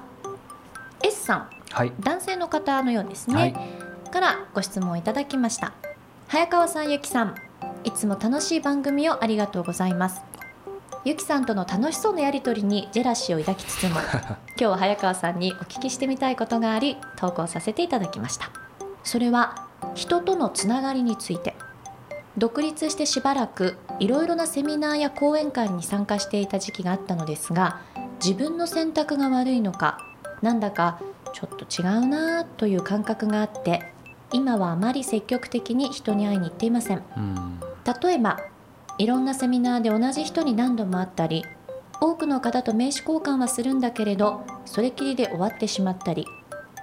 [1.03, 1.49] S さん。
[1.69, 1.91] はい。
[1.99, 3.55] 男性の方のようですね、はい。
[4.09, 5.73] からご質問をいただきました。
[6.29, 7.35] 早川さんゆきさん。
[7.83, 10.23] いつも楽しい番組をありがとうございます。
[11.03, 13.99] ゆきさんとの楽しそうなやりとりにジェラシーを抱きつつも
[14.55, 18.64] 今日は早川さんにお聞きしてみたいことがあり投稿させていただきました
[19.05, 21.55] それは人とのつながりについて。
[22.37, 27.79] 独立してしばらくいろいろなセミナーや講演会に参加していた時期があったのですが
[28.23, 29.99] 自分の選択が悪いのか
[30.41, 30.99] なんだか
[31.33, 33.89] ちょっと違うなぁという感覚があって
[34.33, 37.03] 今はあまり積極的に人に会いに行っていません。
[37.15, 37.59] うん。
[38.01, 38.39] 例えば
[38.97, 41.45] いろんなセミナーで同じ人に何度も会ったり
[42.01, 46.25] 多くの方と名刺交換はするんだけれどそれきりで終わってしまったり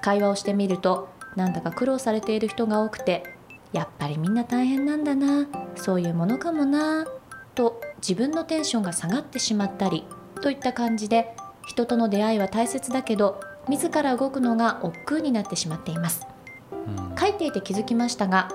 [0.02, 3.24] 会話をしてみるとなんだか苦労されている人が多くて
[3.72, 7.06] やっぱりみんな大変なんだなそういうものかもな
[7.54, 10.04] と自分のテンションが下がってしまったり
[10.42, 11.34] といった感じで
[11.66, 16.26] 人との出会いは大切だけど自ら動くのが億劫になってしまっています。
[16.72, 17.16] うん。
[17.16, 18.48] 書いていて気づきましたが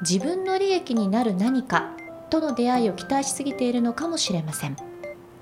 [0.00, 1.92] 自分の利益になる何か
[2.30, 4.76] との出会いを期待しすぎているのかもしれません。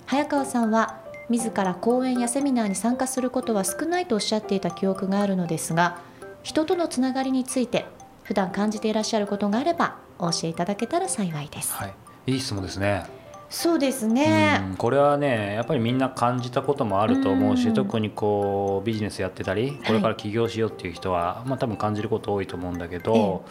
[0.06, 6.02] 早川さんは自ら講演やセミナーに参加することは少ないとおっしゃっていた記憶があるのですが
[6.44, 7.86] 人とのつながりについて
[8.22, 11.94] 普段感じていらっしゃることがあればお教えいただけたら幸いです、はい、
[12.26, 13.06] いい質問ですね。
[13.50, 14.60] そうですね。
[14.70, 14.76] うん。
[14.76, 17.74] これはねやっぱりみんな感じたこともあると思うし、うん。
[17.74, 23.44] 特にこうビジネスやってたりこれから起業しようっていう人は、まあ、多分感じること多いと思うんだけど、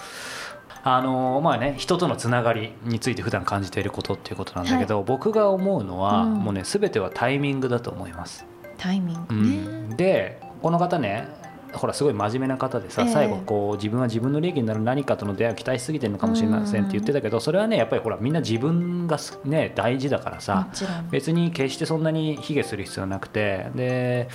[0.84, 6.34] あのまあね人とのつながりについて普段感じていることっていうことなんだけど、僕が思うのは、うん。
[6.36, 8.46] もうね全てはタイミングだと思います。
[8.78, 9.48] タイミングうね、
[9.94, 11.28] ん、でこの方ね
[11.74, 13.10] ほらすごい真面目な方でさ、ええ。
[13.10, 20.70] 最後こう自分は自分の利益になる何かとの出会いを期待しすぎてるのかもしれませんって言ってたけどそれはねやっぱりほらみんな自分がすね大事だからもさ
[21.12, 23.72] 別に決してそんなに卑下する必要はなくて。
[23.76, 24.30] で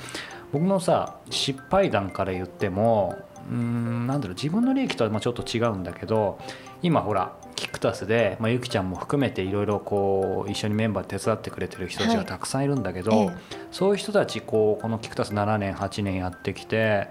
[0.53, 3.18] 僕のさ失敗談から言っても
[3.51, 6.38] うーんなんだろう自分の利益とはまあちょっと違うんだけど
[6.83, 13.31] 今ほらキクタスで、まあ、ゆきちゃんも含めていろいろこう一緒にメンバーで手伝ってくれてる人たちがたくさんいるんだけど、ええ。
[13.71, 17.09] そういう人たちこうこのキクタス7年8年やってきて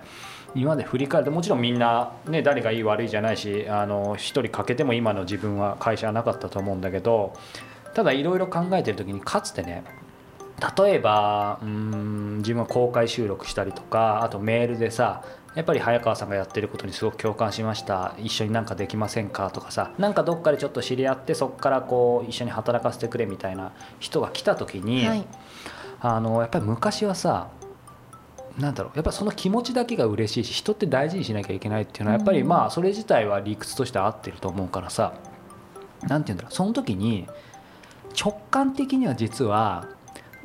[0.56, 7.34] 今まで振り返るともちろんみんな、ね、誰がいい悪いじゃないしあの一人欠けても今の自分は会社はなかったと思うんだけど
[7.94, 9.84] ただいろいろ考えてる時にかつてね
[10.78, 15.24] 例えばうーん自分は公開収録したりとかあとメールでさ
[15.58, 18.14] やっぱり早川さんがやってることにすごく共感しました。
[18.20, 19.92] 一緒になんかできませんかとかさ。
[19.98, 25.26] なんかどっかでちょっと知り合ってそこからこう一緒に働かせてくれみたいな人が来た時に、はい。
[26.00, 27.50] あのやっぱり昔はさ
[28.60, 35.14] なんだろうやっぱその気持ちだけが嬉しいし人って大事にしなきゃいけないっていうのはやっぱりうんまあそれ自体は理屈として合ってると思うからさ。
[36.04, 37.28] なんて言うんだろうその時に
[38.20, 39.88] 直感的には実は、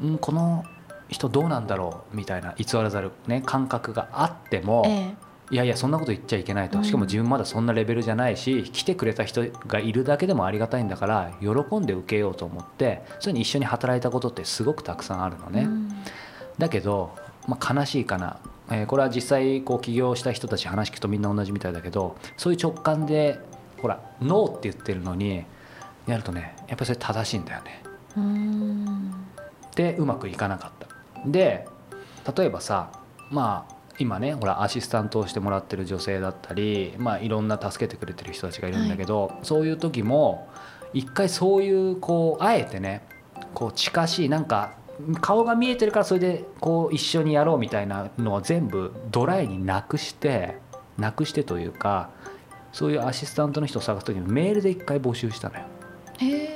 [0.00, 0.64] うん、この
[1.12, 5.14] 人どうなんだろうみたいな偽らざる、ね、感覚があっても、え
[5.50, 15.62] いやいやそんなこと言っちゃいけないとうんしかも自分まだそんなレベルじゃないし来てくれた人がいるだけでもありがたいんだから喜んで受けようと思ってそれに一緒に働いたことってすごくたくさんあるのね。
[15.62, 15.88] えうん
[16.58, 17.16] だけど、
[17.48, 18.38] まあ、悲しいかな、
[18.70, 23.40] えーこれは実際こう起業した人たち話聞くとみんな同じみたいだけどそういう直感で
[23.80, 25.44] ほらノーって言ってるのに
[26.06, 27.82] やるとねやっぱりそれ正しいんだよね。
[28.16, 29.12] うーん
[29.74, 30.81] でうまくいかなかった。
[31.26, 31.66] で
[32.36, 32.90] 例えばさ
[33.30, 40.48] まあ今ねほらアシスタントをしてもらってる女性だったり、まあ、いろんな助けてくれてる人たちがいるんだけど、そういう時も
[40.92, 43.06] 一回そういうこうあえてね
[43.54, 44.74] こう近しいなんか
[45.20, 50.56] 顔が見えてるからそれでこう一緒にやろうみたいなのを全部ドライになくして
[50.98, 52.10] なくしてというか
[52.72, 55.64] そういうアシスタントの人を探す時にメールで一回募集したのよ。
[56.18, 56.51] へえ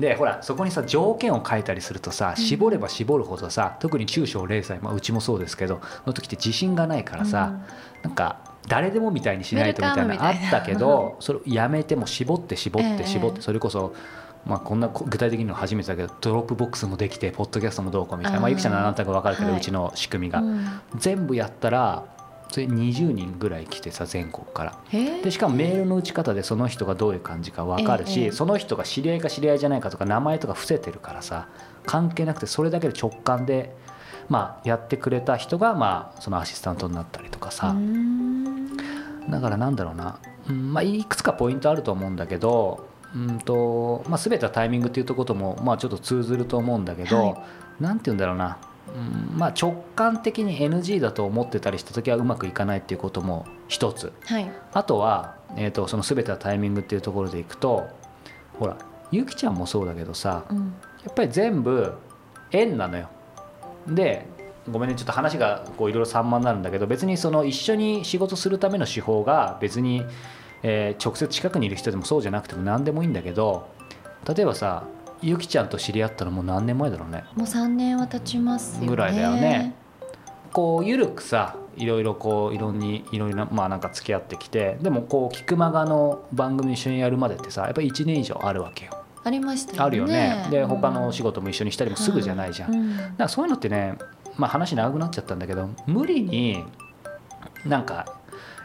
[0.00, 2.44] でほらそこにさ条件を書いたりするとさうん。
[2.44, 7.60] 絞れば絞るほどさ、特に中小零細、まあ、うちもそうですけどの時って自信がないからさ、
[8.02, 13.94] なんか誰でもみたいにしないとみたいなあったけど それをやめても絞って絞っええて絞ってそれこそ、
[14.46, 19.58] まあ、こんなこ具体的なの初めてだけど Dropbox もできてポッドキャストもどうこうみたいなあーまあ、ゆきちゃんなら何となく分かるけど、はい。
[19.58, 20.66] うちの仕組みが、うん。
[20.96, 22.04] 全部やったら
[22.50, 24.78] それ20人ぐらい来てさ全国から。
[24.90, 28.32] でしかもメールの打ち方でその人がどういう感じか分かるし、ええ。
[28.32, 31.48] その人が知り合いか知り合いじゃないかとか名前とか伏せてるからさ
[31.86, 33.74] 関係なくてそれだけで直感で、
[34.28, 37.74] まあ、やってくれた人が、まあ、そのアシスタントになったりとかさ、
[39.28, 47.28] だからなんだろうな、うんまあ、いくつかポイントあると思うんだけど、うんとまあ、全てはタイミングっていうところとも、まあ、ちょっと通ずると思うんだけど、は
[47.80, 47.82] い。
[47.82, 48.58] なんて言うんだろうな、
[48.94, 54.12] うんまあ、直感的に NG だと思ってたりした時はうまくいかないっていうことも一つ。
[54.24, 57.88] はいあとは、えー、とその全てはタイミングっていうところでいくと
[58.58, 58.76] ほら
[59.10, 60.74] ゆきちゃんもそうだけどさうん
[61.04, 61.94] やっぱり全部
[62.52, 63.08] 縁なのよ。
[63.86, 64.26] で
[64.70, 70.04] ごめんねちょっと話がこういろいろ散漫になるんだけど別にその一緒に仕事するための手法が別に、
[70.62, 73.68] えー直接近くにいる人でもそうじゃなくても何でもいいんだけど
[74.28, 74.84] 例えばさ
[75.22, 77.24] ゆきちゃんと知り合ったのもう何年前だろうね。
[77.34, 78.86] もう三年は経ちますよね。
[78.88, 79.74] ぐらいだよね。
[80.52, 88.92] こうゆるくさいろいろこういろんにいろいろなまあなんか付き合ってきてでもこう菊間がの番組一緒にやるまでってさやっぱり1年以上あるわけよ。
[89.22, 89.84] ありましたよね。
[89.84, 90.46] あるよね。
[90.50, 92.74] でうん他のお仕事も一緒にしたりもすぐじゃないじゃん。
[92.74, 92.96] うん。
[92.96, 93.98] だからそういうのってね、
[94.36, 96.64] まあ、話長くなっちゃったんだけど無理に
[97.66, 98.06] なんか、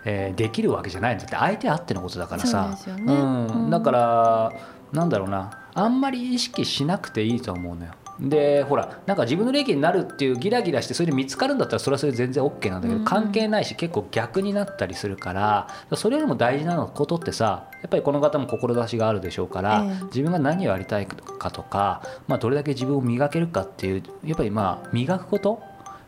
[0.06, 1.36] えーできるわけじゃないんだって。
[1.36, 2.76] 相手あってのことだからさ。
[2.88, 3.70] うん。
[3.70, 4.52] だから
[4.92, 7.92] なんだろうなあんまり意識しなくていいと思うのよ。
[8.20, 25.62] でほらなんか自分の利益になるっていうギラギラしてそれで見つかるんだったらそれはそれで全然 OK なんだけど、うん関係ないし結構逆になったりするからそれよりも大事なことってさやっぱりこの方も志があるでしょうから、ええ自分が何をやりたいかとか、まあ、どれだけ自分を磨けるかっていうやっぱりまあ磨くこと、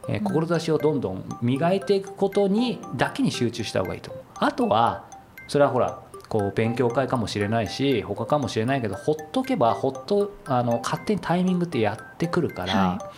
[0.08, 4.24] えー志をどんどん磨いていくことにだけに集中した方がいいと思う。
[4.36, 5.06] あとは
[5.50, 13.12] それはほらこう勉強会かもしれないし他かもしれないけどほっとけばほっとあの勝手にタイミングってやってくるから、は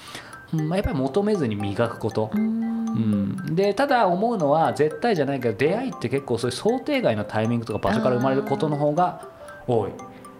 [0.53, 2.31] うんまあ、やっぱり求めずに磨くこと。
[2.33, 2.69] う、ん。
[2.89, 2.91] う
[3.51, 9.27] ん、でただ思うのは絶対じゃないけど出会いって結構そういう想定外のタイミングとか場所から生まれることの方が
[9.67, 9.91] 多い。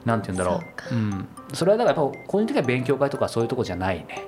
[0.05, 0.82] なんて言うんだろう。
[0.89, 4.27] そううん、それはだからやっぱ個人的には勉強会とかそういうとこじゃないね。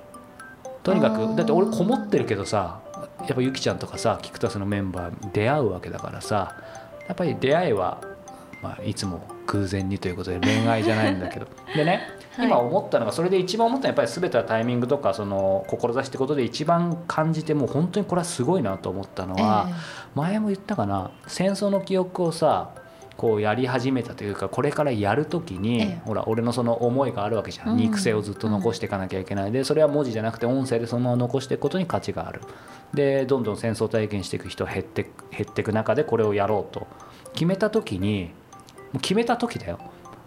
[0.83, 2.81] とにかくだって俺こもってるけどさ
[3.19, 6.55] やっぱゆきちゃんとかさキクタスのメンバー出会うわけだからさ
[7.07, 8.01] やっぱり出会いは、
[8.61, 11.47] まあ、いつも偶然にということで恋愛じゃないんだけど。
[11.75, 12.47] でねはい。
[12.47, 19.69] 今思ったのがそれで一番思ったのはやっぱり全てはタイミングとかその志ってことで一番感じてもう本当にこれはすごいなと思ったのは、
[20.15, 22.69] 前も言ったかな戦争の記憶をさ
[23.17, 26.01] こうやり始めたというかこれからやるときに、ええ。
[26.05, 27.77] ほら俺のその思いがあるわけじゃん、うん。
[27.77, 29.51] 肉声をずっと残していかなきゃいけない。
[29.51, 32.41] でそれは文字じゃなくて音声でそのまま残していくことに価値がある。
[32.93, 36.87] でどんどん戦争体験していく人減って減っていく中でこれをやろうと
[37.33, 38.40] 決めた時にも
[38.95, 39.79] う決めた時だよ。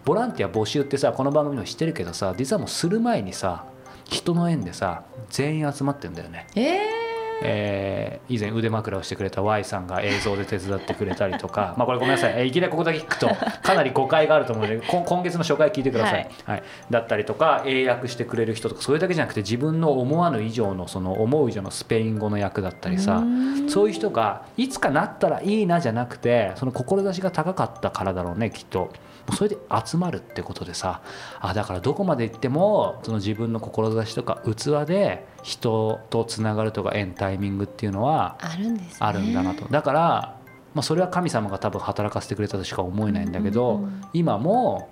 [0.05, 3.65] ボランティア募集ってさこの番組でも知ってるけどさ実はもうする前にさ
[4.03, 6.47] 人の縁でさ全員集まってるんだよね。
[6.55, 7.04] ええ
[7.43, 11.75] えー以前腕枕をしてくれた Y さんが映像で手伝ってくれたりとか。
[11.77, 16.63] まあこれごめんなさい、えーいきなりここだけ聞くとかなり誤解があると思うので こ今月の初回聞いてください、はい。
[16.89, 23.69] だったりとか英訳してくれる人とかそれだけじゃなくて自分の思わぬ以上のその思う以上のスペイン語の役だったりさうん。
[23.69, 28.89] そういう人がいつかなったらいいなじゃなくてその志が高かったからだろうねきっと。
[29.33, 31.01] それで集まるってことでさ
[31.41, 38.97] あだからどこまで行ってもその自分の志とか器で人とつながるとか縁タイミングっていうのはあるんですね。
[38.99, 39.65] あるんだなと。
[39.65, 40.39] だから、
[40.73, 44.01] まあ、それは神様が多分働かせてくれたとしか思えないんだけど、うんうんうん。
[44.11, 44.89] 今も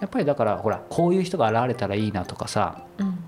[0.00, 3.24] やっぱりだからほらこういう人が現れたらいいなとかさうん。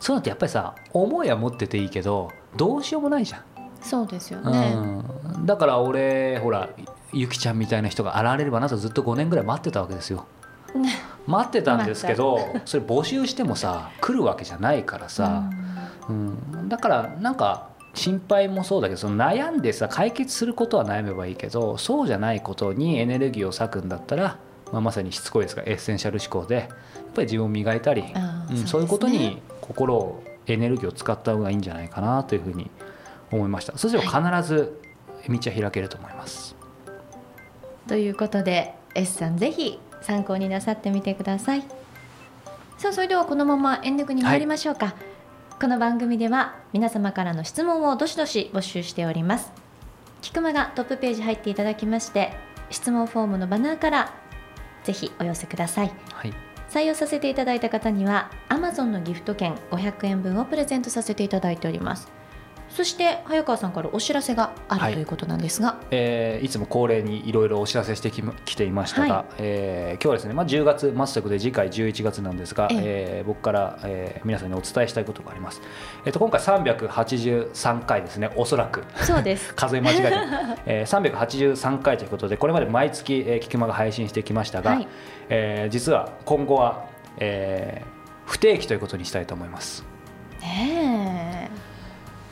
[0.00, 3.42] そういうのってやっぱりさ思いは持ってていいけどどうしようもないじゃん。
[3.82, 6.68] そうですよね、うん、だから俺ほら
[7.12, 10.26] ゆきちゃんみたいな人が現れればなとずっと5年ぐらい待ってたわけですよ。
[10.74, 10.94] ね
[11.26, 15.50] 待ってたんですけどそれ募集してもさ来るわけじゃないからさ、
[16.08, 24.38] うん、だからなんか心配もそうだけどその悩んでさ解決することは悩めばいいけどそうじゃないことにエネルギーを割くんだったら、
[24.72, 26.68] まあ、まさにしつこいですがエッセンシャル思考で。
[27.08, 28.66] やっぱり自分を磨いたり、うんね。
[28.66, 32.70] そういうことに心をエネルギーを使った方がいいんじゃないかなというふうに
[33.30, 33.76] 思いました。
[33.76, 34.80] そうすれば必ず
[35.28, 36.54] 道は開けると思います。
[37.86, 41.62] ということで S さんぜひ参考になさってみてください。
[42.76, 44.94] さあそれではこのままエンディングに参りましょうか、
[45.60, 49.52] この番組では皆様からの質問をどしどし募集しております。
[50.22, 52.32] キクマがトップページ入っていただきまして
[52.70, 54.12] 質問フォームのバナーから
[54.84, 55.92] ぜひお寄せください。
[56.12, 56.32] はい。
[56.70, 62.08] 採用させていただいた方には Amazon のギフト券500円分をプレゼントさせていただいております
[62.70, 64.92] そして早川さんからお知らせがある、はい。
[64.94, 65.80] ということなんですが。
[65.90, 69.26] えーいつも恒例にいろいろお知らせしてきまきていましたが、はい。
[69.38, 72.80] えー今日はですね、まあ、10月末足で次回11月なんですが、ええ。
[73.18, 75.60] えー僕から、えー皆さんにお伝えしたいことがあります、
[76.04, 78.84] えー、と今回383回ですねおそらく。
[79.02, 79.54] そうです。
[79.56, 80.16] 数え間違えてる、
[80.66, 84.88] えー、383回ということでこれまで毎月、えー、キクマが配信してきましたが、はい。
[85.28, 86.86] えー実は今後は、
[87.18, 89.84] えー不定期ということにしたいと思います。
[90.42, 90.77] ね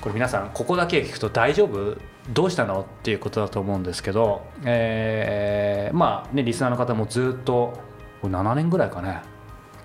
[0.06, 1.98] これ皆さんここだけ聞くと大丈夫？
[2.32, 2.82] どうしたの？
[2.82, 7.76] っていうことだと思うんですけど、えーまあねリスナーの方もずっと
[8.22, 9.22] これ7年ぐらいかね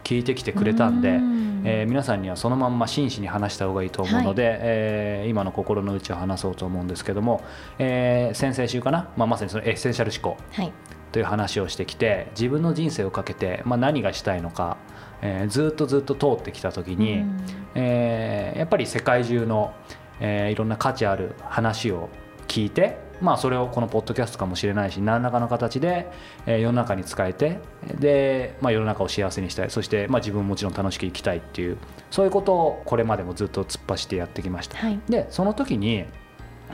[0.04, 1.64] 聞いてきてえくれたんで、うん。
[1.66, 7.44] えー皆さんにはそのまんま真摯に話した方がいいと思うので、えー今の心の内を話そうと思うんですけども、
[7.80, 10.72] えー先々週かな、まあ、まさにそのエッセンシャル思考はい。
[11.12, 14.78] という話をしてきて自分の人生をかけて、まあ、何がしたいのか、
[15.24, 17.44] えーずっとずっと通ってきた時に、うん。
[17.74, 19.74] えーやっぱり世界中の、
[20.22, 22.10] えーいろんな価値ある話を
[22.48, 26.12] 聞いて、まあ、それをこのポッドキャストかもしれないし何らかの形で、
[26.46, 27.60] えー世の中に使えて
[28.00, 31.78] で、まあ、世の中を幸せにしたいそして、まあ、自分ももちろん楽しく生きたいっていう
[32.10, 34.78] そういうことをこれまでもずっと突っ走ってやってきました。
[34.78, 36.06] はいでその時に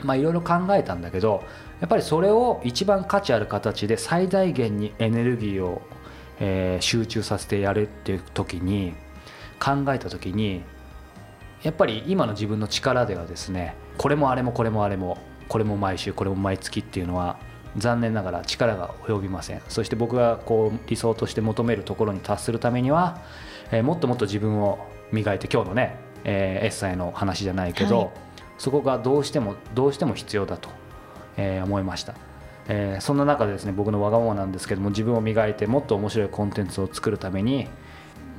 [0.02, 1.42] まあいろいろ考えたんだけど
[1.80, 5.82] やっぱりそれを一番価値ある形で最大限にエネルギーを、
[6.40, 8.94] えー集中させてやるっていう時に
[9.58, 10.62] 考えた時に
[11.62, 15.18] やっぱり今の自分の力ではですねこれもあれもこれもあれも
[15.48, 17.38] これも毎週これも毎月っていうのは
[17.76, 19.62] 残念ながら力が及びません。
[19.68, 23.20] そして僕がこう理想として求めるところに達するためには、
[23.70, 28.10] えーもっともっと自分を磨いて今日のね、えー、エッサイの話じゃないけど、はい。
[28.56, 30.70] そこがどうしてもどうしても必要だと、
[31.36, 32.14] えー思いました、
[32.68, 37.68] えーそんな中でですね僕のわがままなんですけども自分を磨いてもっと面白いコンテンツを作るために、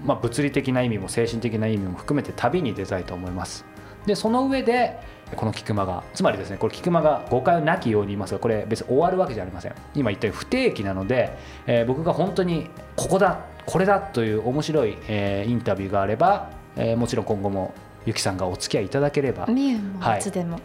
[0.05, 3.65] まあ、物理的な意味も精神的な意味も含めて旅に出たいと思います。
[4.05, 4.97] でその上で
[5.35, 9.75] この菊間がつまりですねこれ菊間が誤解をなきように言いますがこれ別に終わるわけじゃありません。
[9.93, 11.37] 今言ったように不定期なので、
[11.67, 17.73] えー僕が本当にここだこれだという面白い、えーインタビューがあれば、えーもちろん今後も
[18.05, 20.19] ゆきさんがお付き合いいただければ、みえもはい。
[20.19, 20.59] いつでも、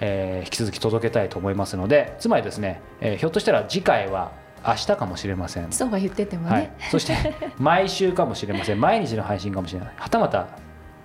[0.00, 4.32] えー引き続き届けたいと思いますのでつまりですね、えーひょっとしたら次回は
[4.66, 5.72] 明日かもしれません。
[5.72, 7.14] そうは言っててもね、はい、そして
[7.58, 8.80] 毎週かもしれません。
[8.80, 9.92] 毎日の配信かもしれない。
[9.96, 10.48] はたまた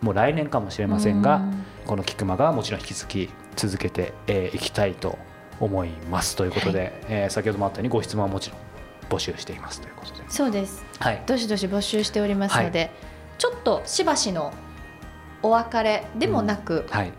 [0.01, 1.65] もう来年かもしれませんがうん。
[1.85, 5.17] この「キクマ」がもちろん引き続き続けてい、えーいきたいと
[5.59, 6.35] 思います。
[6.35, 8.59] ということで、えー先ほどもあったようにご質問はもちろん
[9.09, 10.83] 募集していますということで、そうです。
[10.99, 12.91] はい、どしどし募集しておりますので、
[13.37, 14.51] ちょっとしばしの
[15.41, 17.13] お別れでもなく、はい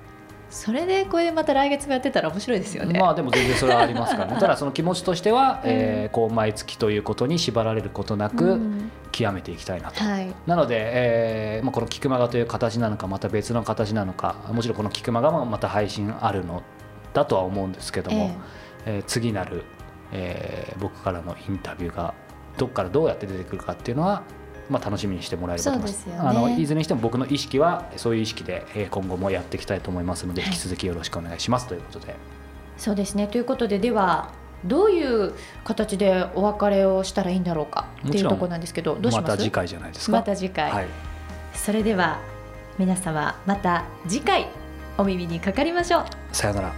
[0.56, 2.98] それでこれまた来月もやってたら面白いですよね。
[2.98, 4.40] まあでも全然それはありますからね。
[4.40, 8.90] ただその気持ちとしては、えーこう毎月ということに縛られることなうくん。
[9.12, 10.02] 極めていきたいなと。
[10.02, 16.62] はい、なので、えーまあ、この「キクマガ」という形なのかまた別の形なのかもちろんこの「キクマガ」もまた配信あるの
[17.12, 18.30] だとは思うんですけども、
[18.86, 19.64] えー次なる、
[20.12, 22.14] えー僕からのインタビューが
[22.56, 24.22] どこからどうやって出てくるかっていうのは、
[24.68, 26.06] まあ、楽しみにしてもらえればと思います。
[26.06, 26.16] ね。
[26.18, 30.50] あのいずれにしても僕の意識はそういう意識でえー今後もやっていきたいと思いますのではい。
[30.50, 32.14] 引き続きよろしくお願いしますということで、
[32.76, 33.26] そうですね。
[33.28, 34.30] ということででは
[34.64, 39.22] どういう形でお別れをしたらいいんだろうかっていうところなんですけどどうします？
[39.22, 40.12] また次回じゃないですか。
[40.12, 40.86] また次回、はい、
[41.54, 42.18] それでは
[42.78, 44.46] 皆様また次回
[44.98, 46.04] お耳にかかりましょう。
[46.32, 46.72] さよなら